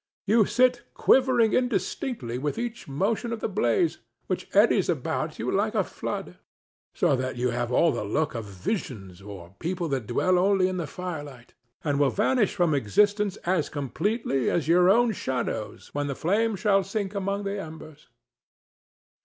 You 0.25 0.47
sit 0.47 0.81
quivering 0.95 1.53
indistinctly 1.53 2.39
with 2.39 2.57
each 2.57 2.87
motion 2.87 3.31
of 3.31 3.39
the 3.39 3.47
blaze, 3.47 3.99
which 4.25 4.49
eddies 4.55 4.89
about 4.89 5.37
you 5.37 5.51
like 5.51 5.75
a 5.75 5.83
flood; 5.83 6.37
so 6.95 7.15
that 7.15 7.35
you 7.35 7.49
all 7.51 7.51
have 7.51 7.69
the 7.95 8.03
look 8.03 8.33
of 8.33 8.45
visions 8.45 9.21
or 9.21 9.53
people 9.59 9.87
that 9.89 10.07
dwell 10.07 10.39
only 10.39 10.67
in 10.67 10.77
the 10.77 10.87
firelight, 10.87 11.53
and 11.83 11.99
will 11.99 12.09
vanish 12.09 12.55
from 12.55 12.73
existence 12.73 13.35
as 13.45 13.69
completely 13.69 14.49
as 14.49 14.67
your 14.67 14.89
own 14.89 15.11
shadows 15.11 15.91
when 15.93 16.07
the 16.07 16.15
flame 16.15 16.55
shall 16.55 16.83
sink 16.83 17.13
among 17.13 17.43
the 17.43 17.61
embers. 17.61 18.07